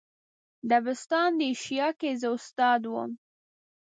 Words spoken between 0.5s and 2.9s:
دبستان د ایشیا که زه استاد